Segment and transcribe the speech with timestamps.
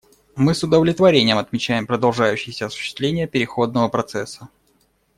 [0.35, 4.49] Мы с удовлетворением отмечаем продолжающееся осуществление переходного процесса.